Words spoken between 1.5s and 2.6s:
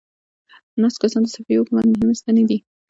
حکومت مهمې ستنې دي.